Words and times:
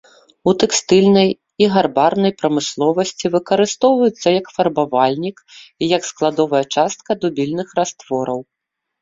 У 0.51 0.51
тэкстыльнай 0.61 1.29
і 1.63 1.67
гарбарнай 1.75 2.33
прамысловасці 2.39 3.25
выкарыстоўваецца 3.35 4.27
як 4.39 4.45
фарбавальнік 4.57 5.37
і 5.53 5.83
як 5.95 6.03
складовая 6.09 6.65
частка 6.79 7.11
дубільных 7.23 7.67
раствораў. 7.83 8.39